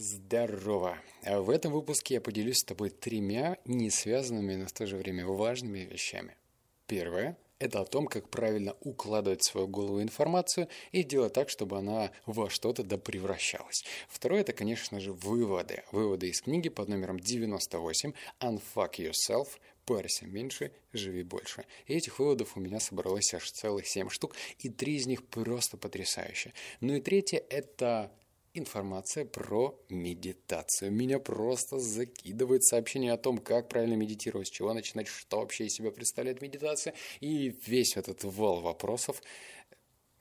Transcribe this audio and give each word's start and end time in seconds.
Здорово! 0.00 0.98
А 1.24 1.42
в 1.42 1.50
этом 1.50 1.74
выпуске 1.74 2.14
я 2.14 2.20
поделюсь 2.22 2.60
с 2.60 2.64
тобой 2.64 2.88
тремя 2.88 3.58
не 3.66 3.90
связанными, 3.90 4.54
но 4.54 4.66
в 4.66 4.72
то 4.72 4.86
же 4.86 4.96
время 4.96 5.26
важными 5.26 5.80
вещами. 5.80 6.38
Первое– 6.86 7.36
это 7.58 7.82
о 7.82 7.84
том, 7.84 8.06
как 8.06 8.30
правильно 8.30 8.74
укладывать 8.80 9.42
в 9.42 9.50
свою 9.50 9.68
голову 9.68 10.00
информацию 10.00 10.68
и 10.90 11.02
делать 11.02 11.34
так, 11.34 11.50
чтобы 11.50 11.76
она 11.76 12.12
во 12.24 12.48
что-то 12.48 12.82
да 12.82 12.96
превращалась. 12.96 13.84
Второе– 14.08 14.40
это, 14.40 14.54
конечно 14.54 15.00
же, 15.00 15.12
выводы. 15.12 15.82
Выводы 15.92 16.30
из 16.30 16.40
книги 16.40 16.70
под 16.70 16.88
номером 16.88 17.20
98 17.20 18.14
«Unfuck 18.40 18.92
Yourself. 18.96 19.48
Парься 19.84 20.24
меньше, 20.24 20.72
живи 20.94 21.24
больше». 21.24 21.66
И 21.84 21.92
этих 21.92 22.20
выводов 22.20 22.56
у 22.56 22.60
меня 22.60 22.80
собралось 22.80 23.34
аж 23.34 23.50
целых 23.50 23.86
7 23.86 24.08
штук, 24.08 24.34
и 24.60 24.70
три 24.70 24.96
из 24.96 25.06
них 25.06 25.26
просто 25.26 25.76
потрясающие. 25.76 26.54
Ну 26.80 26.94
и 26.94 27.02
третье– 27.02 27.44
это 27.50 28.10
информация 28.54 29.24
про 29.24 29.78
медитацию. 29.88 30.90
Меня 30.90 31.18
просто 31.18 31.78
закидывает 31.78 32.64
сообщение 32.64 33.12
о 33.12 33.16
том, 33.16 33.38
как 33.38 33.68
правильно 33.68 33.94
медитировать, 33.94 34.48
с 34.48 34.50
чего 34.50 34.72
начинать, 34.72 35.06
что 35.06 35.38
вообще 35.38 35.66
из 35.66 35.74
себя 35.74 35.90
представляет 35.90 36.42
медитация. 36.42 36.94
И 37.20 37.56
весь 37.66 37.96
этот 37.96 38.24
вал 38.24 38.60
вопросов 38.60 39.22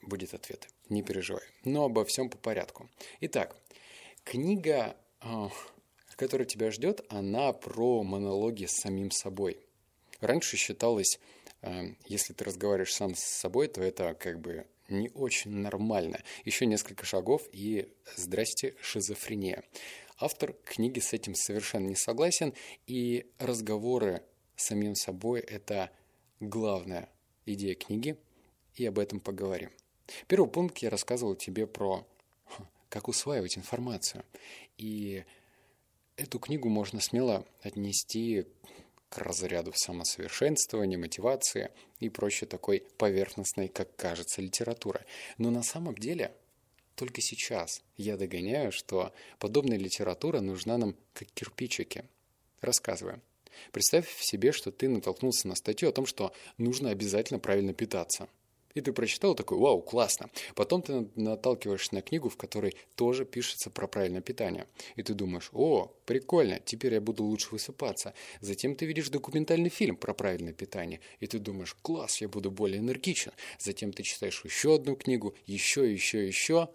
будет 0.01 0.34
ответ. 0.34 0.67
Не 0.89 1.03
переживай. 1.03 1.43
Но 1.63 1.85
обо 1.85 2.05
всем 2.05 2.29
по 2.29 2.37
порядку. 2.37 2.89
Итак, 3.21 3.55
книга, 4.23 4.95
а, 5.21 5.49
которая 6.15 6.45
тебя 6.45 6.71
ждет, 6.71 7.05
она 7.09 7.53
про 7.53 8.03
монологи 8.03 8.65
с 8.65 8.81
самим 8.81 9.11
собой. 9.11 9.57
Раньше 10.20 10.57
считалось, 10.57 11.20
а, 11.61 11.85
если 12.05 12.34
ты 12.34 12.43
разговариваешь 12.43 12.93
сам 12.93 13.15
с 13.15 13.21
собой, 13.21 13.67
то 13.67 13.81
это 13.81 14.13
как 14.13 14.39
бы 14.39 14.65
не 14.89 15.09
очень 15.09 15.52
нормально. 15.52 16.21
Еще 16.45 16.66
несколько 16.66 17.05
шагов 17.05 17.48
и 17.52 17.93
здрасте, 18.16 18.75
шизофрения. 18.81 19.63
Автор 20.17 20.53
книги 20.65 20.99
с 20.99 21.13
этим 21.13 21.35
совершенно 21.35 21.88
не 21.88 21.95
согласен, 21.95 22.53
и 22.85 23.31
разговоры 23.38 24.23
с 24.55 24.65
самим 24.65 24.95
собой– 24.95 25.40
это 25.48 25.91
главная 26.40 27.10
идея 27.45 27.76
книги, 27.76 28.17
и 28.76 28.85
об 28.85 28.99
этом 28.99 29.20
поговорим. 29.20 29.71
Первый 30.27 30.49
пункт 30.49 30.79
я 30.79 30.90
рассказывал 30.90 31.35
тебе 31.35 31.67
про 31.67 32.05
как 32.90 33.07
усваивать 33.07 33.57
информацию. 33.57 34.26
И 34.77 35.23
эту 36.17 36.40
книгу 36.40 36.70
можно 36.70 36.99
смело 36.99 37.45
отнести 37.62 38.45
к 39.10 39.18
разряду 39.18 39.74
самосовершенствования, 39.76 40.98
мотивации 40.98 41.71
и 41.99 42.10
прочей 42.10 42.46
такой 42.46 42.84
поверхностной, 42.98 43.68
как 43.68 43.96
кажется, 43.96 44.41
литературы. 44.41 45.05
Но 45.38 45.49
на 45.49 45.63
самом 45.63 45.96
деле 45.96 46.32
только 46.96 47.21
сейчас 47.21 47.82
я 47.98 48.18
догоняю, 48.18 48.71
что 48.71 49.13
подобная 49.40 49.77
литература 49.77 50.40
нужна 50.41 50.77
нам 50.77 50.96
как 51.13 51.27
кирпичики. 51.32 52.05
Рассказываю. 52.62 53.21
Представь 53.71 54.10
себе, 54.21 54.51
что 54.51 54.71
ты 54.71 54.88
натолкнулся 54.88 55.48
на 55.48 55.55
статью 55.55 55.90
о 55.90 55.91
том, 55.91 56.05
что 56.05 56.34
нужно 56.57 56.91
обязательно 56.91 57.40
правильно 57.40 57.73
питаться– 57.73 58.29
и 58.73 58.81
ты 58.81 58.93
прочитал 58.93 59.35
такой, 59.35 59.57
вау, 59.57 59.81
классно. 59.81 60.29
Потом 60.55 60.81
ты 60.81 61.09
наталкиваешься 61.15 61.95
на 61.95 62.01
книгу, 62.01 62.29
в 62.29 62.37
которой 62.37 62.76
тоже 62.95 63.26
пишется 63.26 63.70
про 63.70 63.87
правильное 63.87 64.22
питание. 64.22 64.67
И 64.95 65.03
ты 65.03 65.13
думаешь, 65.13 65.50
о, 65.53 65.91
прикольно, 66.06 66.59
теперь 66.59 66.94
я 66.94 67.01
буду 67.01 67.23
лучше 67.23 67.50
высыпаться. 67.51 68.13
Затем 68.41 68.75
ты 68.75 68.85
видишь 68.85 69.09
документальный 69.09 69.69
фильм 69.69 69.95
про 69.95 70.13
правильное 70.13 70.53
питание. 70.53 71.01
И 71.19 71.28
ты 71.28 71.39
думаешь, 71.39 71.75
класс, 71.81 72.22
я 72.22 72.29
буду 72.29 72.51
более 72.51 72.79
энергичен. 72.79 73.31
Затем 73.57 73.91
ты 73.91 74.03
читаешь 74.03 74.44
еще 74.45 74.75
одну 74.75 74.95
книгу, 74.95 75.35
еще, 75.45 75.91
еще, 75.91 76.25
еще. 76.25 76.69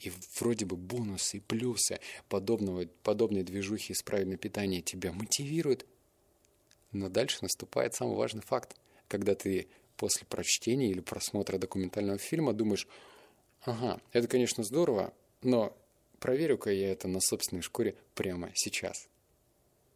И 0.00 0.12
вроде 0.38 0.64
бы 0.64 0.76
бонусы 0.76 1.38
и 1.38 1.40
плюсы 1.40 1.98
подобного, 2.28 2.86
подобной 3.02 3.42
движухи 3.42 3.92
из 3.92 4.02
правильного 4.02 4.38
питания 4.38 4.80
тебя 4.80 5.12
мотивируют. 5.12 5.86
Но 6.92 7.08
дальше 7.08 7.38
наступает 7.42 7.94
самый 7.94 8.16
важный 8.16 8.42
факт. 8.42 8.76
Когда 9.08 9.34
ты 9.34 9.68
после 9.98 10.26
прочтения 10.26 10.90
или 10.90 11.00
просмотра 11.00 11.58
документального 11.58 12.18
фильма 12.18 12.54
думаешь, 12.54 12.86
ага, 13.62 14.00
это, 14.12 14.28
конечно, 14.28 14.64
здорово, 14.64 15.12
но 15.42 15.76
проверю-ка 16.20 16.70
я 16.70 16.90
это 16.90 17.08
на 17.08 17.20
собственной 17.20 17.62
шкуре 17.62 17.96
прямо 18.14 18.50
сейчас. 18.54 19.08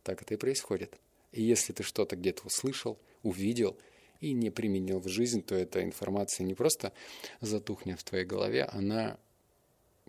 Так 0.03 0.21
это 0.21 0.35
и 0.35 0.37
происходит. 0.37 0.99
И 1.31 1.43
если 1.43 1.73
ты 1.73 1.85
что-то 1.85 2.17
где-то 2.17 2.43
услышал, 2.45 2.99
увидел 3.23 3.79
и 4.21 4.33
не 4.33 4.51
применил 4.51 4.99
в 4.99 5.09
жизнь, 5.09 5.43
то 5.43 5.55
эта 5.55 5.83
информация 5.83 6.45
не 6.45 6.55
просто 6.55 6.93
затухнет 7.41 8.01
в 8.01 8.05
твоей 8.05 8.25
голове, 8.25 8.65
она 8.65 9.17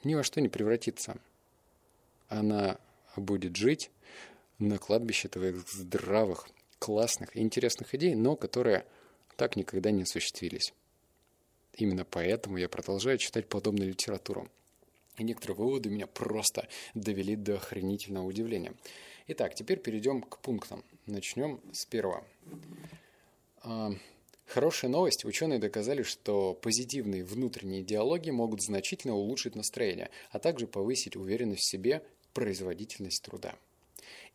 ни 0.04 0.16
во 0.16 0.24
что 0.24 0.42
не 0.42 0.50
превратится. 0.50 1.18
Она 2.28 2.80
будет 3.16 3.56
жить 3.56 3.92
на 4.58 4.80
кладбище 4.80 5.28
твоих 5.30 5.68
здравых, 5.70 6.50
классных 6.80 7.38
интересных 7.38 7.94
идей, 7.96 8.16
но 8.16 8.36
которые 8.36 8.86
так 9.38 9.56
никогда 9.56 9.92
не 9.92 10.04
осуществились. 10.04 10.74
Именно 11.76 12.06
поэтому 12.06 12.58
я 12.58 12.70
продолжаю 12.70 13.18
читать 13.18 13.48
подобную 13.48 13.90
литературу. 13.90 14.50
И 15.18 15.24
некоторые 15.24 15.58
выводы 15.58 15.90
меня 15.90 16.08
просто 16.08 16.68
довели 16.94 17.36
до 17.36 17.56
охренительного 17.56 18.26
удивления. 18.26 18.74
Итак, 19.28 19.56
теперь 19.56 19.80
перейдем 19.80 20.22
к 20.22 20.40
пунктам. 20.40 20.84
Начнем 21.06 21.62
с 21.72 21.86
первого. 21.86 22.26
А, 23.62 23.92
хорошая 24.46 24.92
новость. 24.92 25.24
Ученые 25.26 25.60
доказали, 25.60 26.04
что 26.04 26.54
позитивные 26.54 27.24
внутренние 27.24 27.84
диалоги 27.84 28.32
могут 28.32 28.62
значительно 28.62 29.16
улучшить 29.16 29.56
настроение, 29.56 30.10
а 30.32 30.40
также 30.40 30.68
повысить 30.68 31.16
уверенность 31.16 31.62
в 31.64 31.70
себе, 31.70 32.04
производительность 32.34 33.24
труда. 33.24 33.56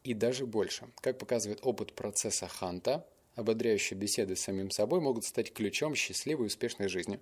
И 0.05 0.15
даже 0.15 0.47
больше. 0.47 0.89
Как 1.01 1.19
показывает 1.19 1.59
опыт 1.63 1.93
процесса 1.93 2.47
Ханта, 2.47 3.07
Ободряющие 3.39 3.97
беседы 3.97 4.35
с 4.35 4.41
самим 4.41 4.73
собой 4.73 5.01
могут 5.01 5.25
стать 5.25 5.53
ключом 5.53 5.95
счастливой 5.95 6.47
и 6.47 6.49
успешной 6.49 6.89
жизни. 6.89 7.21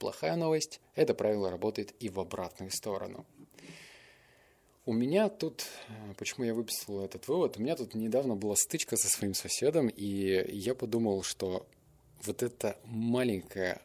Плохая 0.00 0.34
новость– 0.34 0.80
это 0.96 1.14
правило 1.14 1.52
работает 1.52 1.94
и 2.00 2.08
в 2.08 2.18
обратную 2.18 2.72
сторону. 2.72 3.24
У 4.86 4.92
меня 4.92 5.28
тут, 5.28 5.64
почему 6.18 6.46
я 6.46 6.52
выписал 6.52 7.04
этот 7.04 7.28
вывод, 7.28 7.58
у 7.58 7.62
меня 7.62 7.76
тут 7.76 7.94
недавно 7.94 8.34
была 8.34 8.56
стычка 8.56 8.96
со 8.96 9.08
своим 9.08 9.34
соседом, 9.34 9.86
и 9.86 10.44
я 10.52 10.74
подумал, 10.74 11.22
что 11.22 11.64
вот 12.24 12.42
эта 12.42 12.76
маленькая 12.82 13.80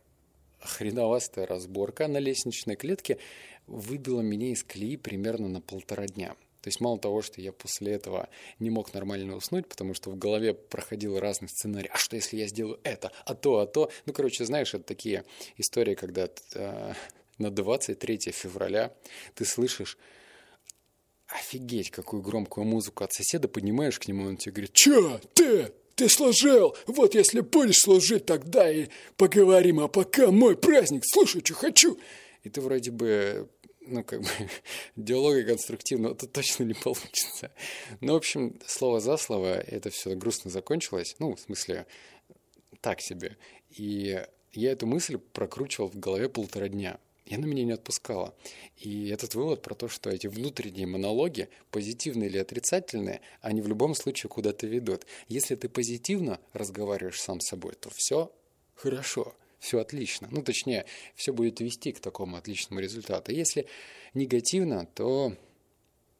хреновастая 0.59 1.45
разборка 1.45 2.07
на 2.07 2.17
лестничной 2.17 2.75
клетке 2.75 3.19
выбила 3.67 4.21
меня 4.21 4.47
из 4.47 4.63
колеи 4.63 4.97
примерно 4.97 5.47
на 5.47 5.61
полтора 5.61 6.07
дня– 6.07 6.35
то 6.67 6.69
есть 6.69 6.81
мало 6.81 6.99
того, 6.99 7.21
что 7.21 7.39
я 7.39 7.53
после 7.53 7.93
этого 7.93 8.27
не 8.59 8.69
мог 8.69 8.93
нормально 8.93 9.37
уснуть, 9.37 9.69
потому 9.69 9.93
что 9.93 10.09
в 10.09 10.17
голове 10.17 10.53
проходил 10.53 11.17
разный 11.17 11.47
сценарий. 11.47 11.89
А 11.93 11.97
что, 11.97 12.17
если 12.17 12.35
я 12.35 12.45
сделаю 12.47 12.77
это, 12.83 13.13
а 13.23 13.35
то, 13.35 13.59
а 13.59 13.65
то? 13.65 13.89
Ну, 14.05 14.11
короче, 14.11 14.43
знаешь, 14.43 14.73
это 14.73 14.83
такие 14.83 15.23
истории, 15.55 15.95
когда 15.95 16.27
э, 16.55 16.93
на 17.37 17.51
23 17.51 18.33
февраля 18.33 18.93
ты 19.33 19.45
слышишь 19.45 19.97
офигеть, 21.27 21.89
какую 21.89 22.21
громкую 22.21 22.65
музыку 22.65 23.05
от 23.05 23.13
соседа, 23.13 23.47
поднимаешь 23.47 23.97
к 23.97 24.09
нему, 24.09 24.25
он 24.25 24.35
тебе 24.35 24.51
говорит, 24.51 24.73
«Чё, 24.73 25.21
ты, 25.35 25.71
ты 25.95 26.09
сложил? 26.09 26.75
Вот 26.85 27.15
если 27.15 27.39
будешь 27.39 27.77
служить, 27.77 28.25
тогда 28.25 28.69
и 28.69 28.87
поговорим, 29.15 29.79
а 29.79 29.87
пока 29.87 30.31
мой 30.31 30.57
праздник, 30.57 31.03
слушай, 31.05 31.39
что 31.45 31.53
хочу». 31.53 31.97
И 32.43 32.49
ты 32.49 32.59
вроде 32.61 32.91
бы 32.91 33.49
ну, 33.87 34.03
как 34.03 34.21
бы, 34.21 34.29
диалога 34.95 35.43
конструктивного 35.43 36.15
тут 36.15 36.31
точно 36.31 36.63
не 36.63 36.73
получится. 36.73 37.51
Ну, 38.01 38.13
в 38.13 38.17
общем, 38.17 38.59
слово 38.65 38.99
за 38.99 39.17
слово, 39.17 39.55
это 39.55 39.89
все 39.89 40.15
грустно 40.15 40.51
закончилось. 40.51 41.15
Ну, 41.19 41.35
в 41.35 41.39
смысле, 41.39 41.85
так 42.81 43.01
себе. 43.01 43.37
И 43.69 44.23
я 44.51 44.71
эту 44.71 44.87
мысль 44.87 45.17
прокручивал 45.17 45.89
в 45.89 45.99
голове 45.99 46.29
полтора 46.29 46.67
дня. 46.67 46.99
И 47.25 47.35
она 47.35 47.45
меня 47.45 47.65
не 47.65 47.73
отпускала. 47.73 48.33
И 48.77 49.09
этот 49.09 49.35
вывод 49.35 49.61
про 49.61 49.75
то, 49.75 49.89
что 49.89 50.09
эти 50.09 50.27
внутренние 50.27 50.87
монологи, 50.87 51.49
позитивные 51.71 52.29
или 52.29 52.37
отрицательные, 52.37 53.19
они 53.41 53.61
в 53.61 53.67
любом 53.67 53.95
случае 53.95 54.29
куда-то 54.29 54.65
ведут. 54.65 55.05
Если 55.27 55.55
ты 55.55 55.67
позитивно 55.67 56.39
разговариваешь 56.53 57.19
сам 57.19 57.41
с 57.41 57.47
собой, 57.47 57.73
то 57.73 57.89
все 57.89 58.31
хорошо 58.75 59.35
все 59.67 59.79
отлично. 59.79 60.29
Ну, 60.31 60.41
точнее, 60.41 60.85
все 61.13 61.33
будет 61.33 61.59
вести 61.59 61.91
к 61.91 61.99
такому 61.99 62.37
отличному 62.37 62.79
результату. 62.79 63.33
Если 63.33 63.67
негативно, 64.13 64.85
то 64.85 65.35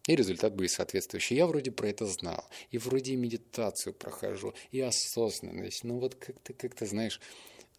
и 0.05 0.15
результат 0.15 0.53
будет 0.53 0.71
соответствующий. 0.71 1.37
Я 1.37 1.47
вроде 1.47 1.71
про 1.71 1.87
это 1.87 2.05
знал. 2.05 2.43
И 2.71 2.77
вроде 2.77 3.13
и 3.13 3.15
медитацию 3.15 3.93
прохожу, 3.93 4.53
и 4.71 4.81
осознанность. 4.81 5.85
Но 5.85 5.97
вот 5.97 6.15
как-то, 6.15 6.53
как 6.53 6.75
то 6.75 6.85
знаешь, 6.85 7.21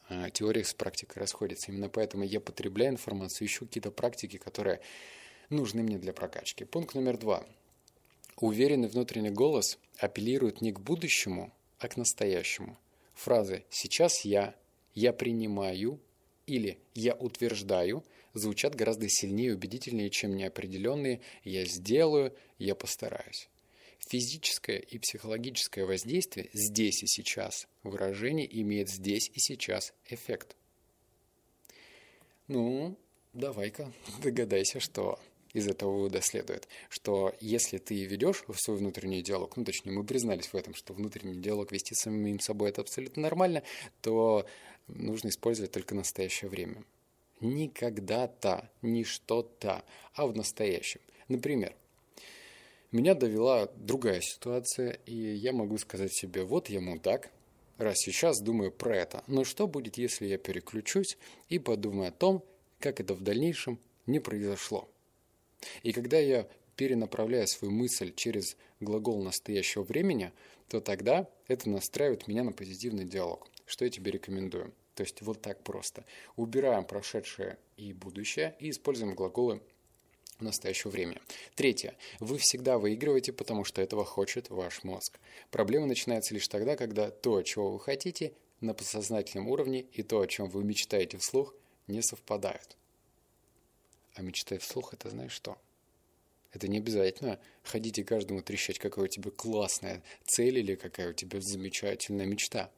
а, 0.08 0.30
теория 0.30 0.64
с 0.64 0.72
практикой 0.72 1.18
расходится. 1.18 1.70
Именно 1.70 1.90
поэтому 1.90 2.24
я 2.24 2.40
потребляю 2.40 2.92
информацию, 2.92 3.46
ищу 3.46 3.66
какие-то 3.66 3.90
практики, 3.90 4.38
которые 4.38 4.80
нужны 5.50 5.82
мне 5.82 5.98
для 5.98 6.14
прокачки. 6.14 6.64
Пункт 6.64 6.94
номер 6.94 7.18
два. 7.18 7.46
Уверенный 8.36 8.88
внутренний 8.88 9.30
голос 9.30 9.78
апеллирует 9.98 10.62
не 10.62 10.72
к 10.72 10.80
будущему, 10.80 11.52
а 11.78 11.88
к 11.88 11.98
настоящему. 11.98 12.78
Фразы 13.14 13.64
«сейчас 13.68 14.24
я», 14.24 14.54
я 14.98 15.12
принимаю 15.12 16.00
или 16.46 16.78
я 16.94 17.14
утверждаю 17.14 18.04
звучат 18.34 18.74
гораздо 18.74 19.08
сильнее 19.08 19.50
и 19.50 19.52
убедительнее, 19.52 20.10
чем 20.10 20.34
неопределенные 20.36 21.20
«я 21.44 21.64
сделаю», 21.64 22.34
«я 22.58 22.74
постараюсь». 22.74 23.48
Физическое 23.98 24.78
и 24.78 24.98
психологическое 24.98 25.84
воздействие 25.84 26.50
здесь 26.52 27.02
и 27.02 27.06
сейчас. 27.06 27.68
Выражение 27.82 28.48
имеет 28.62 28.88
здесь 28.88 29.30
и 29.34 29.38
сейчас 29.38 29.92
эффект. 30.08 30.56
Ну, 32.46 32.96
давай-ка 33.34 33.92
догадайся, 34.22 34.80
что 34.80 35.18
из 35.52 35.66
этого 35.66 35.92
вывода 35.92 36.20
следует, 36.20 36.68
что 36.88 37.34
если 37.40 37.78
ты 37.78 38.04
ведешь 38.04 38.44
свой 38.54 38.76
внутренний 38.76 39.22
диалог, 39.22 39.56
ну 39.56 39.64
точнее 39.64 39.92
мы 39.92 40.04
признались 40.04 40.46
в 40.46 40.54
этом, 40.54 40.74
что 40.74 40.92
внутренний 40.92 41.40
диалог 41.40 41.72
вести 41.72 41.94
самим 41.94 42.40
собой 42.40 42.70
это 42.70 42.82
абсолютно 42.82 43.22
нормально, 43.22 43.62
то 44.02 44.46
нужно 44.88 45.28
использовать 45.28 45.72
только 45.72 45.94
настоящее 45.94 46.50
время. 46.50 46.84
Не 47.40 47.68
когда-то, 47.68 48.68
не 48.82 49.04
что-то, 49.04 49.84
а 50.14 50.26
в 50.26 50.34
настоящем. 50.34 51.00
Например, 51.28 51.74
меня 52.90 53.14
довела 53.14 53.66
другая 53.76 54.20
ситуация, 54.20 54.98
и 55.04 55.14
я 55.14 55.52
могу 55.52 55.78
сказать 55.78 56.12
себе, 56.12 56.42
вот 56.42 56.68
я 56.68 56.80
мудак, 56.80 57.30
раз 57.76 57.98
сейчас 57.98 58.40
думаю 58.40 58.72
про 58.72 58.96
это, 58.96 59.22
но 59.26 59.44
что 59.44 59.66
будет, 59.66 59.98
если 59.98 60.26
я 60.26 60.38
переключусь 60.38 61.18
и 61.48 61.58
подумаю 61.58 62.08
о 62.08 62.12
том, 62.12 62.44
как 62.80 63.00
это 63.00 63.14
в 63.14 63.20
дальнейшем 63.20 63.78
не 64.06 64.20
произошло. 64.20 64.88
И 65.82 65.92
когда 65.92 66.18
я 66.18 66.48
перенаправляю 66.76 67.46
свою 67.46 67.72
мысль 67.72 68.14
через 68.14 68.56
глагол 68.80 69.22
настоящего 69.22 69.82
времени, 69.82 70.32
то 70.68 70.80
тогда 70.80 71.28
это 71.46 71.68
настраивает 71.68 72.28
меня 72.28 72.44
на 72.44 72.52
позитивный 72.52 73.04
диалог, 73.04 73.48
что 73.68 73.84
я 73.84 73.90
тебе 73.90 74.10
рекомендую. 74.10 74.72
То 74.94 75.04
есть 75.04 75.22
вот 75.22 75.40
так 75.40 75.62
просто. 75.62 76.04
Убираем 76.34 76.84
прошедшее 76.84 77.58
и 77.76 77.92
будущее 77.92 78.56
и 78.58 78.70
используем 78.70 79.14
глаголы 79.14 79.62
настоящего 80.40 80.90
времени. 80.90 81.20
Третье. 81.54 81.96
Вы 82.18 82.38
всегда 82.38 82.78
выигрываете, 82.78 83.32
потому 83.32 83.64
что 83.64 83.82
этого 83.82 84.04
хочет 84.04 84.50
ваш 84.50 84.82
мозг. 84.84 85.18
Проблема 85.50 85.86
начинается 85.86 86.34
лишь 86.34 86.48
тогда, 86.48 86.76
когда 86.76 87.10
то, 87.10 87.42
чего 87.42 87.70
вы 87.70 87.80
хотите, 87.80 88.32
на 88.60 88.74
подсознательном 88.74 89.48
уровне 89.48 89.82
и 89.92 90.02
то, 90.02 90.20
о 90.20 90.26
чем 90.26 90.48
вы 90.48 90.64
мечтаете 90.64 91.18
вслух, 91.18 91.54
не 91.86 92.02
совпадают. 92.02 92.76
А 94.14 94.22
мечтать 94.22 94.62
вслух– 94.62 94.92
это 94.94 95.10
знаешь 95.10 95.32
что? 95.32 95.58
Это 96.52 96.66
не 96.66 96.78
обязательно 96.78 97.38
ходить 97.62 97.98
и 97.98 98.04
каждому 98.04 98.42
трещать, 98.42 98.78
какая 98.78 99.04
у 99.04 99.08
тебя 99.08 99.30
классная 99.30 100.02
цель 100.24 100.58
или 100.58 100.74
какая 100.74 101.10
у 101.10 101.12
тебя 101.12 101.40
замечательная 101.40 102.26
мечта. 102.26 102.70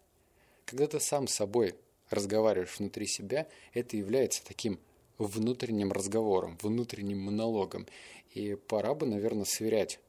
Когда 0.65 0.87
ты 0.87 1.01
сам 1.01 1.27
с 1.27 1.35
собой 1.35 1.75
разговариваешь 2.11 2.79
внутри 2.79 3.07
себя, 3.07 3.47
это 3.73 3.97
является 3.97 4.45
таким 4.45 4.79
внутренним 5.19 5.93
разговором, 5.93 6.59
внутренним 6.63 7.19
монологом. 7.21 7.87
И 8.35 8.55
пора 8.55 8.95
бы, 8.95 9.07
наверное, 9.07 9.45
сверять 9.45 10.01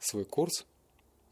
свой 0.00 0.24
курс, 0.24 0.66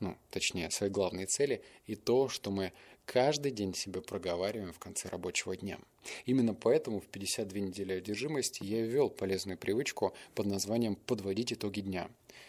ну, 0.01 0.17
точнее, 0.31 0.71
свои 0.71 0.91
главные 0.91 1.27
цели 1.27 1.63
и 1.87 1.95
то, 1.95 2.29
что 2.29 2.51
мы 2.51 2.73
каждый 3.05 3.53
день 3.53 3.75
себе 3.75 4.01
проговариваем 4.03 4.73
в 4.73 4.79
конце 4.79 5.09
рабочего 5.09 5.57
дня. 5.57 5.79
Именно 6.25 6.55
поэтому 6.55 7.01
в 7.01 7.07
52 7.07 7.61
недели 7.61 7.95
одержимости 7.95 8.63
я 8.63 8.83
ввел 8.83 9.09
полезную 9.09 9.57
привычку 9.57 10.15
под 10.35 10.47
названием 10.47 10.97
«подводить 10.97 11.53
итоги 11.53 11.81
дня». 11.81 12.09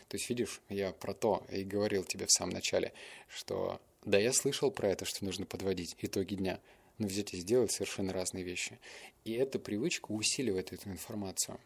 То 0.09 0.15
есть, 0.15 0.29
видишь, 0.29 0.61
я 0.69 0.91
про 0.91 1.13
то 1.13 1.45
и 1.51 1.63
говорил 1.63 2.03
тебе 2.03 2.25
в 2.25 2.31
самом 2.31 2.53
начале, 2.53 2.93
что 3.29 3.79
да, 4.07 4.17
я 4.17 4.31
слышал 4.31 4.71
про 4.71 4.89
это, 4.89 5.03
что 5.03 5.25
нужно 5.25 5.45
подводить 5.45 5.95
итоги 5.99 6.35
дня, 6.35 6.61
но 6.97 7.07
взять 7.07 7.33
и 7.33 7.37
сделать 7.37 7.71
совершенно 7.71 8.13
разные 8.13 8.43
вещи. 8.43 8.79
И 9.25 9.33
эта 9.33 9.59
привычка 9.59 10.11
усиливает 10.11 10.71
эту 10.71 10.89
информацию. 10.89 11.59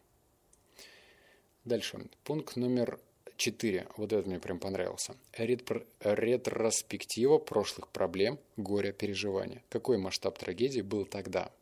Дальше. 1.64 2.08
Пункт 2.24 2.56
номер 2.56 2.98
4. 3.36 3.86
Вот 3.96 4.12
это 4.12 4.28
мне 4.28 4.40
прям 4.40 4.58
понравился. 4.58 5.16
Ретро 5.32 5.86
ретроспектива 6.00 7.38
прошлых 7.38 7.88
проблем, 7.88 8.40
горя, 8.56 8.90
переживания. 8.90 9.62
Какой 9.68 9.96
масштаб 9.96 10.36
трагедии 10.36 10.80
был 10.80 11.06
тогда? 11.06 11.52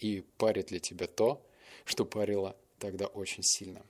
И 0.00 0.24
парит 0.38 0.72
ли 0.72 0.80
тебя 0.80 1.06
то, 1.06 1.40
что 1.84 2.04
парило 2.04 2.56
тогда 2.80 3.06
очень 3.06 3.44
сильно? 3.44 3.86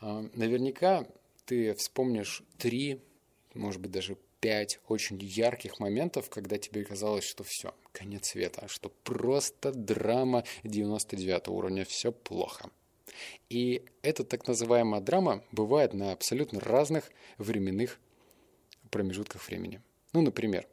А, 0.00 0.28
наверняка 0.34 1.06
ты 1.46 1.72
вспомнишь 1.74 2.42
три, 2.58 3.00
может 3.54 3.80
быть, 3.80 3.92
даже 3.92 4.16
пять 4.44 4.78
очень 4.88 5.18
ярких 5.20 5.80
моментов, 5.80 6.28
когда 6.28 6.58
тебе 6.58 6.84
казалось, 6.84 7.24
что 7.24 7.44
все, 7.44 7.74
конец 7.92 8.28
света, 8.28 8.68
что 8.68 8.90
просто 8.90 9.72
драма 9.72 10.44
99 10.64 11.48
уровня, 11.48 11.84
все 11.84 12.12
плохо– 12.12 12.70
и 13.48 13.84
эта 14.02 14.24
так 14.24 14.46
называемая 14.46 15.00
драма 15.00 15.44
бывает 15.52 15.94
на 15.94 16.12
абсолютно 16.12 16.60
разных 16.60 17.10
временных 17.38 17.98
промежутках 18.90 19.46
времени. 19.46 19.80
Ну, 20.12 20.22
например, 20.22 20.66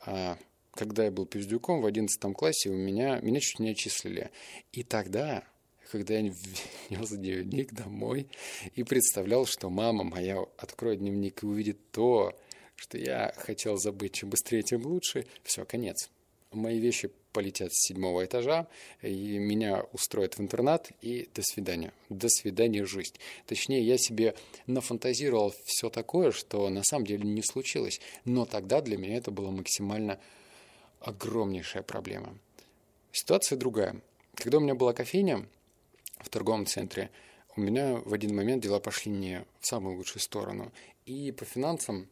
а, 0.00 0.38
когда 0.72 1.04
я 1.04 1.10
был 1.10 1.26
пиздюком 1.26 1.80
в 1.80 1.86
11 1.86 2.34
классе, 2.34 2.70
у 2.70 2.76
меня, 2.76 3.20
меня 3.20 3.40
чуть 3.40 3.58
не 3.58 3.70
отчислили. 3.70 4.30
И 4.72 4.82
тогда, 4.82 5.44
когда 5.90 6.14
я 6.14 6.32
внес 6.88 7.10
дневник 7.10 7.72
домой 7.72 8.28
и 8.74 8.82
представлял, 8.84 9.46
что 9.46 9.70
мама 9.70 10.04
моя 10.04 10.44
откроет 10.58 11.00
дневник 11.00 11.42
и 11.42 11.46
увидит 11.46 11.90
то, 11.90 12.38
что 12.76 12.98
я 12.98 13.32
хотел 13.36 13.76
забыть, 13.76 14.14
чем 14.14 14.30
быстрее, 14.30 14.62
тем 14.62 14.84
лучше, 14.86 15.26
все, 15.42 15.64
конец. 15.64 16.10
Мои 16.50 16.78
вещи 16.78 17.10
полетят 17.32 17.72
с 17.72 17.88
седьмого 17.88 18.24
этажа, 18.24 18.68
и 19.02 19.38
меня 19.38 19.82
устроят 19.92 20.38
в 20.38 20.40
интернат, 20.40 20.92
и 21.02 21.28
до 21.34 21.42
свидания. 21.42 21.92
До 22.08 22.28
свидания, 22.28 22.86
жизнь. 22.86 23.14
Точнее, 23.46 23.82
я 23.82 23.98
себе 23.98 24.34
нафантазировал 24.66 25.52
все 25.64 25.90
такое, 25.90 26.30
что 26.30 26.68
на 26.70 26.84
самом 26.84 27.06
деле 27.06 27.24
не 27.24 27.42
случилось. 27.42 28.00
Но 28.24 28.46
тогда 28.46 28.80
для 28.80 28.96
меня 28.96 29.16
это 29.16 29.32
была 29.32 29.50
максимально 29.50 30.20
огромнейшая 31.00 31.82
проблема. 31.82 32.38
Ситуация 33.10 33.58
другая. 33.58 34.00
Когда 34.36 34.58
у 34.58 34.60
меня 34.60 34.74
была 34.74 34.92
кофейня 34.92 35.46
в 36.20 36.28
торговом 36.28 36.66
центре, 36.66 37.10
у 37.56 37.60
меня 37.60 37.96
в 37.96 38.14
один 38.14 38.34
момент 38.34 38.62
дела 38.62 38.80
пошли 38.80 39.12
не 39.12 39.44
в 39.60 39.66
самую 39.66 39.96
лучшую 39.96 40.22
сторону. 40.22 40.72
И 41.04 41.32
по 41.32 41.44
финансам 41.44 42.08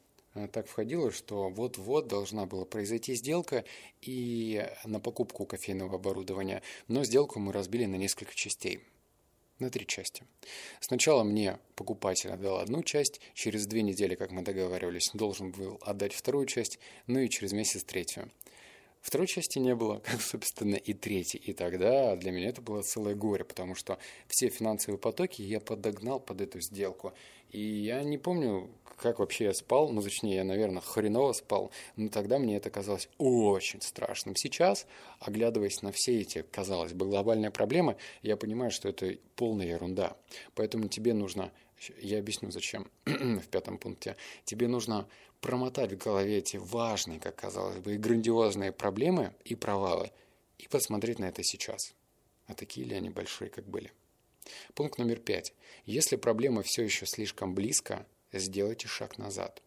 так 0.52 0.66
входило, 0.66 1.10
что 1.10 1.50
вот-вот 1.50 2.08
должна 2.08 2.46
была 2.46 2.64
произойти 2.64 3.14
сделка 3.14 3.64
и 4.00 4.66
на 4.84 4.98
покупку 5.00 5.44
кофейного 5.44 5.96
оборудования, 5.96 6.62
но 6.88 7.04
сделку 7.04 7.38
мы 7.38 7.52
разбили 7.52 7.84
на 7.86 7.96
несколько 7.96 8.34
частей. 8.34 8.80
На 9.58 9.70
три 9.70 9.86
части. 9.86 10.24
Сначала 10.80 11.22
мне 11.22 11.58
покупатель 11.76 12.30
отдал 12.30 12.58
одну 12.58 12.82
часть, 12.82 13.20
через 13.34 13.66
две 13.66 13.82
недели, 13.82 14.14
как 14.14 14.32
мы 14.32 14.42
договаривались, 14.42 15.10
должен 15.14 15.52
был 15.52 15.78
отдать 15.82 16.14
вторую 16.14 16.46
часть, 16.46 16.80
ну 17.06 17.20
и 17.20 17.28
через 17.28 17.52
месяц 17.52 17.84
третью. 17.84 18.30
Второй 19.02 19.26
части 19.26 19.58
не 19.58 19.74
было, 19.74 19.98
как, 20.04 20.20
собственно, 20.22 20.76
и 20.76 20.94
третьей. 20.94 21.40
И 21.40 21.52
тогда 21.52 22.16
для 22.16 22.30
меня 22.30 22.48
это 22.48 22.62
было 22.62 22.82
целое 22.82 23.14
горе, 23.14 23.44
потому 23.44 23.74
что 23.74 23.98
все 24.28 24.48
финансовые 24.48 24.98
потоки 24.98 25.42
я 25.42 25.60
подогнал 25.60 26.20
под 26.20 26.40
эту 26.40 26.60
сделку. 26.60 27.12
И 27.52 27.60
я 27.60 28.02
не 28.02 28.16
помню, 28.16 28.70
как 28.96 29.18
вообще 29.18 29.44
я 29.44 29.54
спал, 29.54 29.90
ну, 29.90 30.00
точнее, 30.00 30.36
я, 30.36 30.44
наверное, 30.44 30.80
хреново 30.80 31.32
спал, 31.32 31.70
но 31.96 32.08
тогда 32.08 32.38
мне 32.38 32.56
это 32.56 32.70
казалось 32.70 33.08
очень 33.18 33.82
страшным. 33.82 34.36
Сейчас, 34.36 34.86
оглядываясь 35.20 35.82
на 35.82 35.92
все 35.92 36.20
эти, 36.20 36.42
казалось 36.50 36.94
бы, 36.94 37.06
глобальные 37.06 37.50
проблемы, 37.50 37.96
я 38.22 38.36
понимаю, 38.36 38.70
что 38.70 38.88
это 38.88 39.18
полная 39.36 39.66
ерунда. 39.66 40.16
Поэтому 40.54 40.88
тебе 40.88 41.12
нужно, 41.12 41.52
я 42.00 42.18
объясню 42.18 42.50
зачем 42.50 42.88
в 43.04 43.46
пятом 43.48 43.76
пункте, 43.76 44.16
тебе 44.44 44.66
нужно 44.66 45.06
промотать 45.40 45.92
в 45.92 45.98
голове 45.98 46.38
эти 46.38 46.56
важные, 46.56 47.20
как 47.20 47.36
казалось 47.36 47.78
бы, 47.78 47.94
и 47.94 47.98
грандиозные 47.98 48.72
проблемы 48.72 49.34
и 49.44 49.54
провалы, 49.54 50.10
и 50.58 50.68
посмотреть 50.68 51.18
на 51.18 51.26
это 51.26 51.42
сейчас. 51.42 51.94
А 52.46 52.54
такие 52.54 52.86
ли 52.86 52.94
они 52.94 53.10
большие, 53.10 53.50
как 53.50 53.66
были? 53.66 53.92
Пункт 54.74 54.98
номер 54.98 55.18
пять. 55.18 55.52
Если 55.84 56.16
проблема 56.16 56.62
все 56.62 56.82
еще 56.82 57.06
слишком 57.06 57.54
близко, 57.54 58.06
сделайте 58.32 58.88
шаг 58.88 59.18
назад. 59.18 59.62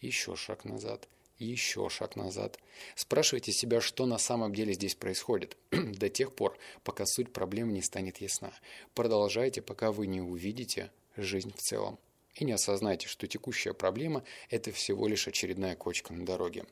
Еще 0.00 0.34
шаг 0.36 0.64
назад. 0.64 1.08
Еще 1.38 1.88
шаг 1.88 2.16
назад. 2.16 2.58
Спрашивайте 2.94 3.52
себя, 3.52 3.80
что 3.80 4.04
на 4.04 4.18
самом 4.18 4.54
деле 4.54 4.74
здесь 4.74 4.94
происходит, 4.94 5.56
до 5.70 6.10
тех 6.10 6.34
пор, 6.34 6.58
пока 6.84 7.06
суть 7.06 7.32
проблемы 7.32 7.72
не 7.72 7.80
станет 7.80 8.18
ясна. 8.18 8.52
Продолжайте, 8.94 9.62
пока 9.62 9.90
вы 9.90 10.06
не 10.06 10.20
увидите 10.20 10.90
жизнь 11.16 11.52
в 11.56 11.60
целом. 11.60 11.98
И 12.34 12.44
не 12.44 12.52
осознаете, 12.52 13.08
что 13.08 13.26
текущая 13.26 13.72
проблема– 13.72 14.22
это 14.50 14.70
всего 14.70 15.08
лишь 15.08 15.26
очередная 15.28 15.76
кочка 15.76 16.12
на 16.12 16.24
дороге. 16.24 16.64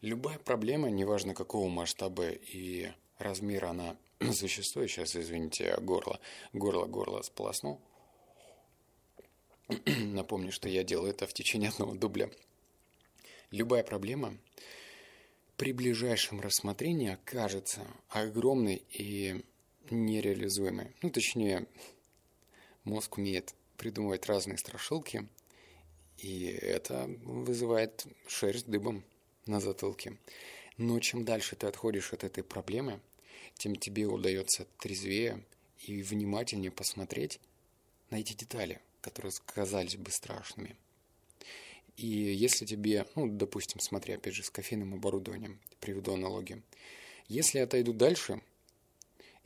Любая 0.00 0.38
проблема, 0.38 0.88
неважно 0.90 1.34
какого 1.34 1.68
масштаба 1.68 2.30
и 2.30 2.92
размера 3.18 3.70
она 3.70 3.96
существует, 4.32 4.90
сейчас, 4.90 5.16
извините, 5.16 5.76
горло, 5.80 6.20
горло, 6.52 6.86
горло 6.86 7.22
сполоснул. 7.22 7.80
Напомню, 9.86 10.52
что 10.52 10.68
я 10.68 10.84
делаю 10.84 11.10
это 11.10 11.26
в 11.26 11.32
течение 11.32 11.70
одного 11.70 11.94
дубля. 11.94 12.30
Любая 13.50 13.82
проблема 13.82 14.36
при 15.56 15.72
ближайшем 15.72 16.40
рассмотрении 16.40 17.12
окажется 17.12 17.86
огромной 18.08 18.82
и 18.90 19.44
нереализуемые. 19.90 20.92
Ну, 21.02 21.10
точнее, 21.10 21.66
мозг 22.84 23.18
умеет 23.18 23.54
придумывать 23.76 24.26
разные 24.26 24.58
страшилки, 24.58 25.28
и 26.18 26.46
это 26.46 27.06
вызывает 27.24 28.06
шерсть 28.26 28.66
дыбом 28.66 29.04
на 29.46 29.60
затылке. 29.60 30.16
Но 30.78 30.98
чем 31.00 31.24
дальше 31.24 31.56
ты 31.56 31.66
отходишь 31.66 32.12
от 32.12 32.24
этой 32.24 32.42
проблемы, 32.42 33.00
тем 33.54 33.76
тебе 33.76 34.06
удается 34.06 34.66
трезвее 34.78 35.42
и 35.80 36.02
внимательнее 36.02 36.70
посмотреть 36.70 37.40
на 38.10 38.16
эти 38.16 38.34
детали, 38.34 38.80
которые 39.00 39.32
казались 39.46 39.96
бы 39.96 40.10
страшными. 40.10 40.76
И 41.96 42.06
если 42.06 42.64
тебе, 42.64 43.06
ну, 43.14 43.28
допустим, 43.28 43.80
смотри, 43.80 44.14
опять 44.14 44.34
же, 44.34 44.42
с 44.42 44.50
кофейным 44.50 44.94
оборудованием, 44.94 45.60
приведу 45.80 46.14
аналогию. 46.14 46.62
Если 47.28 47.58
я 47.58 47.64
отойду 47.64 47.92
дальше 47.92 48.40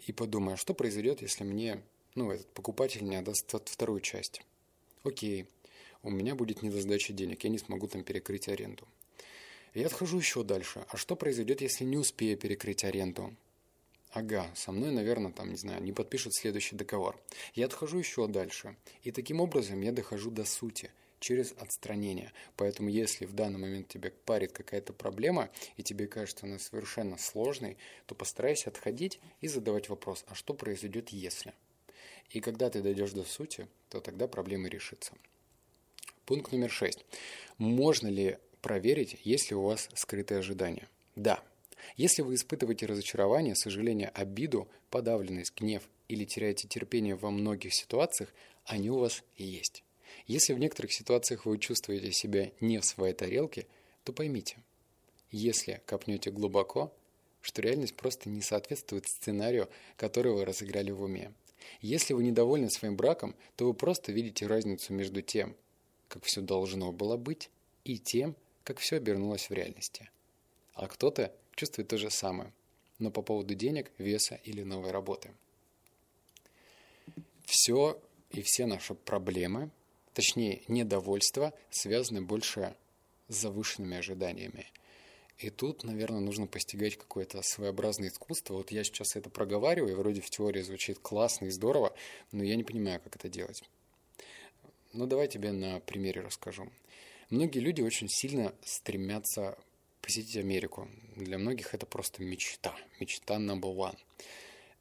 и 0.07 0.13
подумаю, 0.13 0.57
что 0.57 0.75
произойдет, 0.75 1.23
если 1.23 1.45
мне, 1.45 1.83
ну, 2.15 2.31
этот 2.31 2.47
покупатель 2.53 3.05
не 3.05 3.17
отдаст 3.17 3.53
вторую 3.69 4.01
часть. 4.01 4.43
Окей, 5.03 5.47
у 6.03 6.11
меня 6.11 6.35
будет 6.35 6.63
недосдача 6.63 7.13
денег, 7.13 7.43
я 7.45 7.51
не 7.51 7.59
смогу 7.59 7.89
там 7.89 8.05
перекрыть 8.05 8.49
аренду. 8.49 8.87
Я 9.75 9.87
отхожу 9.87 10.19
еще 10.19 10.43
дальше. 10.43 10.87
А 10.89 10.97
что 10.97 11.17
произойдет, 11.17 11.61
если 11.61 11.85
не 11.85 11.97
успею 11.97 12.39
перекрыть 12.39 12.85
аренду? 12.85 13.35
Ага, 14.17 14.51
со 14.55 14.73
мной, 14.73 14.93
наверное, 14.93 15.31
там, 15.31 15.51
не 15.51 15.59
знаю, 15.59 15.83
не 15.83 15.93
подпишут 15.93 16.35
следующий 16.35 16.75
договор. 16.75 17.21
Я 17.53 17.67
отхожу 17.67 17.99
еще 17.99 18.27
дальше. 18.27 18.75
И 19.03 19.13
таким 19.13 19.43
образом 19.43 19.83
я 19.83 19.93
дохожу 19.93 20.31
до 20.31 20.47
сути 20.47 20.91
через 21.21 21.53
отстранение. 21.59 22.33
Поэтому 22.57 22.89
если 22.89 23.27
в 23.27 23.35
данный 23.35 23.59
момент 23.59 23.89
тебе 23.89 24.13
парит 24.25 24.53
какая-то 24.53 24.95
проблема, 24.95 25.51
и 25.77 25.83
тебе 25.83 26.07
кажется 26.07 26.47
она 26.47 26.59
совершенно 26.59 27.19
сложной, 27.19 27.77
то 28.07 28.15
постарайся 28.15 28.71
отходить 28.71 29.21
и 29.43 29.49
задавать 29.49 29.91
вопрос, 29.91 30.25
а 30.29 30.35
что 30.35 30.55
произойдет 30.55 31.11
если? 31.11 31.53
И 32.31 32.41
когда 32.41 32.71
ты 32.71 32.81
дойдешь 32.81 33.13
до 33.13 33.25
сути, 33.25 33.69
то 33.91 34.01
тогда 34.01 34.29
проблема 34.29 34.69
решится. 34.69 35.13
Пункт 36.25 36.53
номер 36.53 36.71
шесть. 36.71 37.05
Можно 37.59 38.09
ли 38.09 38.39
проверить, 38.63 39.21
есть 39.25 39.51
ли 39.51 39.57
у 39.57 39.63
вас 39.65 39.91
скрытые 39.93 40.39
ожидания? 40.39 40.89
Да. 41.17 41.43
Если 41.97 42.23
вы 42.23 42.35
испытываете 42.35 42.87
разочарование, 42.87 43.55
сожаление, 43.55 44.09
обиду, 44.09 44.69
подавленность, 44.91 45.55
гнев 45.57 45.83
или 46.09 46.25
теряете 46.25 46.69
терпение 46.69 47.15
во 47.15 47.31
многих 47.31 47.75
ситуациях, 47.75 48.33
они 48.65 48.91
у 48.91 48.99
вас 48.99 49.23
есть. 49.37 49.85
Если 50.27 50.53
в 50.53 50.59
некоторых 50.59 50.93
ситуациях 50.93 51.47
вы 51.47 51.59
чувствуете 51.59 52.13
себя 52.13 52.51
не 52.61 52.79
в 52.79 52.85
своей 52.85 53.15
тарелке, 53.15 53.67
то 54.05 54.13
поймите, 54.13 54.59
если 55.31 55.81
копнете 55.87 56.31
глубоко, 56.31 56.93
что 57.41 57.63
реальность 57.63 57.95
просто 57.95 58.29
не 58.29 58.41
соответствует 58.41 59.07
сценарию, 59.07 59.69
который 59.97 60.33
вы 60.33 60.45
разыграли 60.45 60.91
в 60.91 61.03
уме. 61.03 61.33
Если 61.81 62.13
вы 62.13 62.25
недовольны 62.25 62.71
своим 62.71 62.97
браком, 62.97 63.35
то 63.57 63.67
вы 63.67 63.75
просто 63.75 64.13
видите 64.13 64.47
разницу 64.47 64.93
между 64.93 65.23
тем, 65.23 65.57
как 66.09 66.25
все 66.25 66.41
должно 66.41 66.93
было 66.93 67.17
быть, 67.17 67.51
и 67.85 67.99
тем, 67.99 68.35
как 68.65 68.79
все 68.79 68.97
обернулось 68.97 69.49
в 69.49 69.53
реальности. 69.53 70.11
А 70.75 70.89
кто-то 70.89 71.33
чувствует 71.57 71.89
то 71.89 71.99
же 71.99 72.11
самое, 72.11 72.53
но 72.99 73.11
по 73.11 73.23
поводу 73.23 73.55
денег, 73.55 73.91
веса 73.99 74.39
или 74.45 74.63
новой 74.63 74.93
работы. 74.93 75.31
Все 77.45 78.01
и 78.31 78.43
все 78.43 78.67
наши 78.67 78.95
проблемы 78.95 79.71
точнее 80.17 80.63
недовольство, 80.67 81.53
связаны 81.71 82.23
больше 82.23 82.75
с 83.29 83.37
завышенными 83.37 83.99
ожиданиями. 83.99 84.67
И 85.37 85.51
тут, 85.51 85.85
наверное, 85.85 86.21
нужно 86.21 86.47
постигать 86.47 86.97
какое-то 86.97 87.43
своеобразное 87.43 88.09
искусство. 88.09 88.55
Вот 88.55 88.71
я 88.71 88.83
сейчас 88.83 89.15
это 89.15 89.29
проговариваю, 89.29 89.93
и 89.93 89.95
вроде 89.95 90.23
в 90.23 90.31
теории 90.31 90.63
звучит 90.63 90.99
классно 91.01 91.47
и 91.47 91.51
здорово, 91.51 91.95
но 92.33 92.43
я 92.43 92.57
не 92.57 92.65
понимаю, 92.65 92.99
как 93.05 93.17
это 93.17 93.29
делать. 93.29 93.63
Ну, 94.95 95.07
давай 95.07 95.29
тебе 95.29 95.53
на 95.53 95.81
примере 95.81 96.23
расскажу. 96.23 96.73
Многие 97.29 97.59
люди 97.59 97.83
очень 97.83 98.09
сильно 98.09 98.55
стремятся 98.65 99.59
посетить 100.07 100.37
Америку. 100.37 100.89
Для 101.17 101.37
многих 101.37 101.75
это 101.75 101.85
просто 101.85 102.23
мечта, 102.23 102.77
мечта 103.01 103.35
number 103.39 103.75
one. 103.75 103.99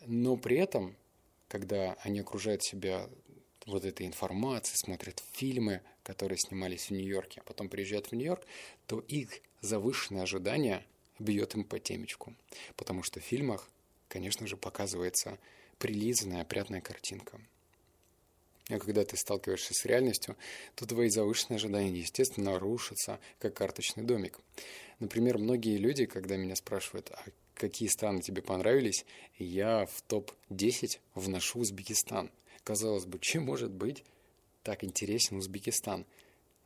Но 0.05 0.37
при 0.37 0.57
этом, 0.57 0.95
когда 1.47 1.93
они 2.03 2.19
окружают 2.19 2.63
себя 2.63 3.09
вот 3.65 3.85
этой 3.85 4.05
информации, 4.05 4.75
смотрят 4.75 5.23
фильмы, 5.31 5.81
которые 6.03 6.37
снимались 6.37 6.85
в 6.85 6.91
Нью-Йорке, 6.91 7.41
а 7.41 7.43
потом 7.43 7.69
приезжают 7.69 8.11
в 8.11 8.11
Нью-Йорк, 8.11 8.45
то 8.85 8.99
их 8.99 9.41
завышенное 9.61 10.21
ожидание 10.21 10.85
бьет 11.17 11.55
им 11.55 11.63
по 11.63 11.79
темечку. 11.79 12.35
Потому 12.75 13.01
что 13.01 13.19
в 13.19 13.23
фильмах, 13.23 13.67
конечно 14.07 14.45
же, 14.45 14.57
показывается 14.57 15.39
прилизанная, 15.79 16.41
опрятная 16.41 16.81
картинка. 16.81 17.41
А 18.69 18.79
когда 18.79 19.05
ты 19.05 19.15
сталкиваешься 19.15 19.73
с 19.73 19.85
реальностью, 19.85 20.35
то 20.75 20.85
твои 20.85 21.09
завышенные 21.09 21.57
ожидания, 21.57 21.99
естественно, 21.99 22.57
рушатся, 22.57 23.19
как 23.39 23.53
карточный 23.53 24.03
домик. 24.03 24.39
Например, 24.99 25.37
многие 25.37 25.77
люди, 25.77 26.05
когда 26.05 26.35
меня 26.35 26.55
спрашивают, 26.55 27.11
а 27.11 27.23
какие 27.53 27.89
страны 27.89 28.21
тебе 28.21 28.41
понравились, 28.41 29.05
я 29.37 29.85
в 29.85 30.01
топ-10 30.01 30.99
вношу 31.13 31.59
Узбекистан– 31.59 32.31
Казалось 32.65 33.05
бы, 33.05 33.19
чем 33.19 33.45
может 33.45 33.71
быть 33.71 34.03
так 34.63 34.83
интересен 34.83 35.37
Узбекистан? 35.37 36.03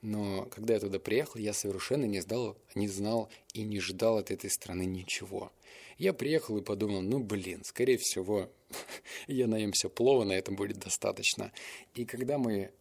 Но 0.01 0.45
когда 0.45 0.75
я 0.75 0.79
туда 0.79 0.99
приехал, 0.99 1.39
я 1.39 1.53
совершенно 1.53 2.05
не, 2.05 2.21
сдал, 2.21 2.57
не 2.73 2.87
знал 2.87 3.29
и 3.53 3.63
не 3.63 3.79
ждал 3.79 4.17
от 4.17 4.31
этой 4.31 4.49
страны 4.49 4.85
ничего. 4.85 5.51
Я 5.97 6.13
приехал 6.13 6.57
и 6.57 6.63
подумал, 6.63 7.01
ну 7.01 7.19
блин, 7.19 7.63
скорее 7.65 7.97
всего, 7.97 8.49
я 9.27 9.47
наемся 9.47 9.89
плова, 9.89 10.23
на 10.23 10.33
этом 10.33 10.55
будет 10.55 10.79
достаточно. 10.79 11.51
И 11.95 12.05
когда 12.05 12.37
мы 12.37 12.71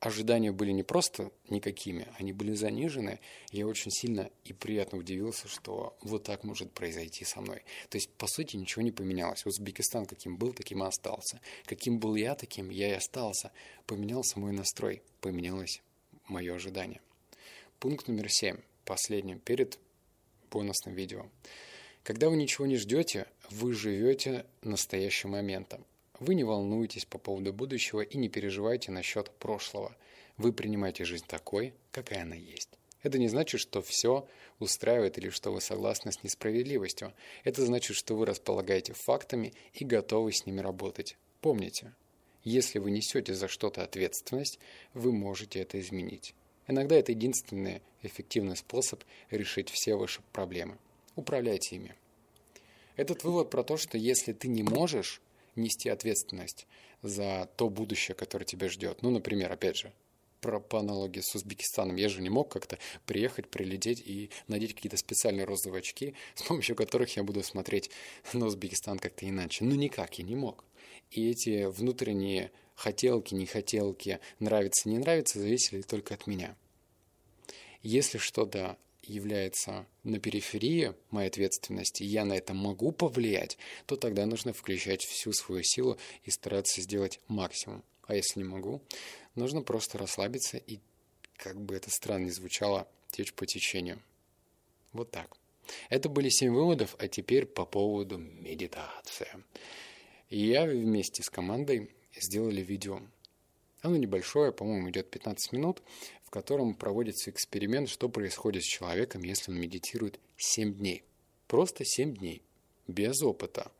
ожидания 0.00 0.50
были 0.50 0.72
не 0.72 0.82
просто 0.82 1.30
никакими, 1.48 2.08
они 2.18 2.32
были 2.32 2.54
занижены. 2.54 3.20
Я 3.52 3.66
очень 3.68 3.90
сильно 3.90 4.30
и 4.44 4.52
приятно 4.52 4.98
удивился, 4.98 5.46
что 5.48 5.96
вот 6.00 6.24
так 6.24 6.42
может 6.42 6.72
произойти 6.72 7.24
со 7.24 7.40
мной. 7.40 7.62
То 7.88 7.98
есть, 7.98 8.10
по 8.10 8.26
сути, 8.26 8.56
ничего 8.56 8.82
не 8.82 8.90
поменялось. 8.90 9.46
Узбекистан 9.46 10.06
каким 10.06 10.38
был, 10.38 10.54
таким 10.54 10.82
и 10.82 10.86
остался. 10.86 11.40
Каким 11.66 11.98
был 12.00 12.16
я, 12.16 12.34
таким 12.34 12.70
я 12.70 12.88
и 12.88 12.96
остался. 12.96 13.52
Поменялся 13.86 14.40
мой 14.40 14.52
настрой, 14.52 15.02
поменялось 15.20 15.82
мое 16.32 16.54
ожидание. 16.54 17.00
Пункт 17.78 18.08
номер 18.08 18.28
семь, 18.30 18.56
последним, 18.84 19.38
перед 19.38 19.78
бонусным 20.50 20.94
видео. 20.94 21.26
Когда 22.02 22.28
вы 22.28 22.36
ничего 22.36 22.66
не 22.66 22.76
ждете, 22.76 23.26
вы 23.50 23.72
живете 23.72 24.44
настоящим 24.62 25.30
моментом. 25.30 25.84
Вы 26.18 26.34
не 26.34 26.44
волнуетесь 26.44 27.04
по 27.04 27.18
поводу 27.18 27.52
будущего 27.52 28.00
и 28.00 28.16
не 28.16 28.28
переживайте 28.28 28.90
насчет 28.90 29.30
прошлого. 29.30 29.94
Вы 30.36 30.52
принимаете 30.52 31.04
жизнь 31.04 31.26
такой, 31.26 31.74
какая 31.90 32.22
она 32.22 32.34
есть. 32.34 32.70
Это 33.02 33.18
не 33.18 33.28
значит, 33.28 33.60
что 33.60 33.82
все 33.82 34.28
устраивает 34.58 35.18
или 35.18 35.28
что 35.28 35.50
вы 35.52 35.60
согласны 35.60 36.12
с 36.12 36.22
несправедливостью. 36.22 37.12
Это 37.44 37.64
значит, 37.64 37.96
что 37.96 38.14
вы 38.14 38.26
располагаете 38.26 38.92
фактами 38.92 39.52
и 39.74 39.84
готовы 39.84 40.32
с 40.32 40.46
ними 40.46 40.60
работать. 40.60 41.16
Помните, 41.40 41.92
если 42.44 42.78
вы 42.78 42.90
несете 42.90 43.34
за 43.34 43.48
что-то 43.48 43.82
ответственность, 43.82 44.58
вы 44.94 45.12
можете 45.12 45.60
это 45.60 45.80
изменить. 45.80 46.34
Иногда 46.66 46.96
это 46.96 47.12
единственный 47.12 47.82
эффективный 48.02 48.56
способ 48.56 49.02
решить 49.30 49.70
все 49.70 49.94
ваши 49.94 50.20
проблемы. 50.32 50.78
Управляйте 51.16 51.76
ими. 51.76 51.94
Этот 52.96 53.24
вывод 53.24 53.50
про 53.50 53.62
то, 53.62 53.76
что 53.76 53.98
если 53.98 54.32
ты 54.32 54.48
не 54.48 54.62
можешь, 54.62 55.20
нести 55.56 55.88
ответственность 55.88 56.66
за 57.02 57.48
то 57.56 57.68
будущее, 57.68 58.14
которое 58.14 58.44
тебя 58.44 58.68
ждет. 58.68 59.02
Ну, 59.02 59.10
например, 59.10 59.52
опять 59.52 59.76
же, 59.76 59.92
про, 60.42 60.60
по 60.60 60.80
аналогии 60.80 61.20
с 61.20 61.34
Узбекистаном. 61.34 61.96
Я 61.96 62.08
же 62.08 62.20
не 62.20 62.28
мог 62.28 62.50
как-то 62.50 62.78
приехать, 63.06 63.48
прилететь 63.48 64.02
и 64.04 64.30
надеть 64.48 64.74
какие-то 64.74 64.96
специальные 64.98 65.46
розовые 65.46 65.78
очки, 65.78 66.14
с 66.34 66.42
помощью 66.42 66.76
которых 66.76 67.16
я 67.16 67.22
буду 67.22 67.42
смотреть 67.42 67.90
на 68.34 68.46
Узбекистан 68.46 68.98
как-то 68.98 69.26
иначе. 69.26 69.64
Ну, 69.64 69.74
никак 69.74 70.18
я 70.18 70.24
не 70.24 70.34
мог. 70.34 70.64
И 71.12 71.28
эти 71.28 71.66
внутренние 71.66 72.50
хотелки, 72.74 73.34
не 73.34 73.44
хотелки, 73.44 74.18
нравится, 74.38 74.88
не 74.88 74.96
нравится, 74.96 75.38
зависели 75.38 75.82
только 75.82 76.14
от 76.14 76.26
меня. 76.26 76.56
Если 77.82 78.16
что-то 78.16 78.78
является 79.02 79.86
на 80.04 80.18
периферии 80.18 80.94
моей 81.10 81.28
ответственности, 81.28 82.02
и 82.02 82.06
я 82.06 82.24
на 82.24 82.32
это 82.32 82.54
могу 82.54 82.92
повлиять, 82.92 83.58
то 83.84 83.96
тогда 83.96 84.24
нужно 84.24 84.54
включать 84.54 85.04
всю 85.04 85.34
свою 85.34 85.62
силу 85.62 85.98
и 86.24 86.30
стараться 86.30 86.80
сделать 86.80 87.20
максимум. 87.28 87.84
А 88.06 88.14
если 88.14 88.40
не 88.40 88.44
могу, 88.44 88.80
нужно 89.34 89.60
просто 89.60 89.98
расслабиться 89.98 90.56
и, 90.56 90.78
как 91.36 91.60
бы 91.60 91.74
это 91.74 91.90
странно 91.90 92.26
ни 92.26 92.30
звучало, 92.30 92.88
течь 93.10 93.34
по 93.34 93.44
течению. 93.44 94.00
Вот 94.92 95.10
так. 95.10 95.36
Это 95.90 96.08
были 96.08 96.30
семь 96.30 96.54
выводов, 96.54 96.96
а 96.98 97.06
теперь 97.06 97.44
по 97.44 97.66
поводу 97.66 98.16
медитации. 98.16 99.28
И 100.32 100.46
я 100.46 100.64
вместе 100.64 101.22
с 101.22 101.28
командой 101.28 101.94
сделали 102.14 102.62
видео. 102.62 103.00
Оно 103.82 103.96
небольшое, 103.96 104.52
по-моему, 104.52 104.90
идет 104.90 105.10
15 105.10 105.52
минут, 105.52 105.82
котором 106.32 106.74
проводится 106.74 107.30
эксперимент, 107.30 107.90
что 107.90 108.08
происходит 108.08 108.62
с 108.64 108.66
человеком, 108.66 109.22
если 109.22 109.52
он 109.52 109.60
медитирует 109.60 110.18
7 110.38 110.74
дней. 110.74 111.04
Просто 111.46 111.84
7 111.84 112.16
дней, 112.16 112.42
без 112.88 113.22
опыта. 113.22 113.70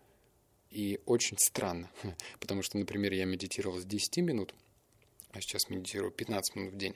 И 0.70 1.00
очень 1.06 1.38
странно, 1.38 1.90
потому 2.40 2.62
что, 2.62 2.76
например, 2.76 3.14
я 3.14 3.24
медитировал 3.24 3.78
с 3.78 3.86
10 3.86 4.18
минут, 4.18 4.54
а 5.30 5.40
сейчас 5.40 5.70
медитирую 5.70 6.12
15 6.12 6.56
минут 6.56 6.74
в 6.74 6.76
день. 6.76 6.94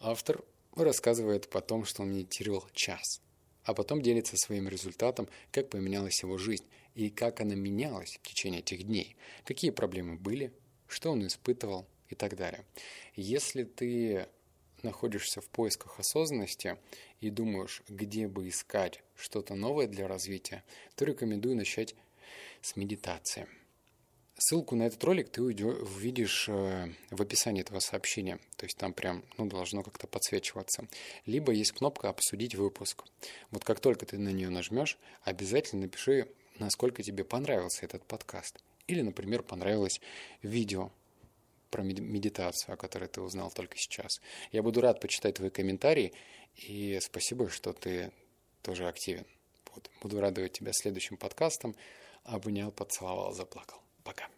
Автор 0.00 0.44
рассказывает 0.76 1.48
потом, 1.48 1.86
что 1.86 2.02
он 2.02 2.12
медитировал 2.12 2.68
час, 2.74 3.22
а 3.64 3.74
потом 3.74 4.02
делится 4.02 4.36
своим 4.36 4.68
результатом, 4.68 5.28
как 5.50 5.70
поменялась 5.70 6.22
его 6.22 6.38
жизнь 6.38 6.64
и 6.94 7.10
как 7.10 7.40
она 7.40 7.54
менялась 7.54 8.18
в 8.22 8.28
течение 8.28 8.60
этих 8.60 8.84
дней, 8.84 9.16
какие 9.44 9.70
проблемы 9.70 10.16
были, 10.16 10.52
что 10.86 11.10
он 11.10 11.26
испытывал 11.26 11.86
и 12.08 12.14
так 12.14 12.36
далее. 12.36 12.64
Если 13.14 13.64
ты 13.64 14.26
находишься 14.82 15.40
в 15.40 15.48
поисках 15.48 15.98
осознанности 15.98 16.76
и 17.20 17.30
думаешь, 17.30 17.82
где 17.88 18.28
бы 18.28 18.48
искать 18.48 19.02
что-то 19.16 19.54
новое 19.54 19.86
для 19.86 20.06
развития, 20.06 20.62
то 20.94 21.04
рекомендую 21.04 21.56
начать 21.56 21.94
с 22.60 22.76
медитации. 22.76 23.48
Ссылку 24.36 24.74
на 24.74 24.84
этот 24.84 25.02
ролик 25.04 25.28
ты 25.30 25.42
увидишь 25.42 26.48
э, 26.48 26.88
в 27.10 27.22
описании 27.22 27.62
этого 27.62 27.78
сообщения. 27.78 28.40
То 28.56 28.66
есть 28.66 28.76
там 28.76 28.92
прям 28.92 29.24
ну, 29.38 29.46
должно 29.46 29.84
как-то 29.84 30.08
подсвечиваться. 30.08 30.88
Либо 31.24 31.52
есть 31.52 31.72
кнопка 31.72 32.08
«Обсудить 32.08 32.56
выпуск». 32.56 33.04
Вот 33.52 33.64
как 33.64 33.78
только 33.78 34.06
ты 34.06 34.18
на 34.18 34.30
нее 34.30 34.50
нажмешь, 34.50 34.98
обязательно 35.22 35.82
напиши, 35.82 36.28
насколько 36.58 37.04
тебе 37.04 37.24
понравился 37.24 37.84
этот 37.84 38.04
подкаст. 38.04 38.58
Или, 38.88 39.02
например, 39.02 39.44
понравилось 39.44 40.00
видео 40.42 40.90
про 41.70 41.82
медитацию, 41.82 42.74
о 42.74 42.76
которой 42.76 43.08
ты 43.08 43.20
узнал 43.20 43.52
только 43.52 43.76
сейчас. 43.76 44.20
Я 44.50 44.62
буду 44.62 44.80
рад 44.80 45.00
почитать 45.00 45.36
твои 45.36 45.50
комментарии, 45.50 46.12
и 46.56 46.98
спасибо, 47.00 47.48
что 47.50 47.72
ты 47.72 48.12
тоже 48.62 48.88
активен. 48.88 49.26
Вот. 49.72 49.90
Буду 50.02 50.20
радовать 50.20 50.52
тебя 50.52 50.72
следующим 50.72 51.16
подкастом. 51.16 51.76
Обнял, 52.24 52.72
поцеловал, 52.72 53.32
заплакал. 53.32 53.83
Пока. 54.04 54.33